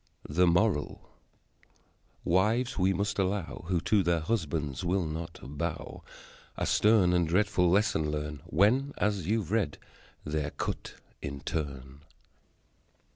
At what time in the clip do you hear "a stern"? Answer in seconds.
6.57-7.13